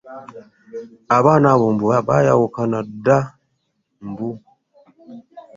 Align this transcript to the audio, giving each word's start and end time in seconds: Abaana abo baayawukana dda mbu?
Abaana 1.17 1.47
abo 1.53 1.67
baayawukana 2.07 2.79
dda 2.89 3.17
mbu? 4.07 4.29